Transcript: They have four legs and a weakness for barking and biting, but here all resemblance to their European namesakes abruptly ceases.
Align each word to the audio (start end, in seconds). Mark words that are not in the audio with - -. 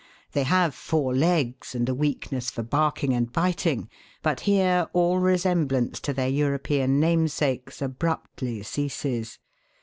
They 0.31 0.45
have 0.45 0.73
four 0.73 1.13
legs 1.15 1.75
and 1.75 1.87
a 1.87 1.93
weakness 1.93 2.49
for 2.49 2.63
barking 2.63 3.13
and 3.13 3.31
biting, 3.31 3.87
but 4.23 4.39
here 4.39 4.87
all 4.93 5.19
resemblance 5.19 5.99
to 5.99 6.11
their 6.11 6.27
European 6.27 6.99
namesakes 6.99 7.83
abruptly 7.83 8.63
ceases. 8.63 9.37